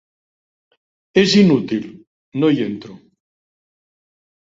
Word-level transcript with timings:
És 1.23 1.35
inútil: 1.43 1.87
no 2.41 2.53
hi 2.57 2.67
entro. 2.71 3.01